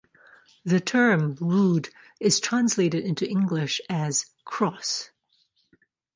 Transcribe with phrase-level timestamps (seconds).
[0.65, 1.89] The term "rood"
[2.19, 5.11] is translated into English as "cross".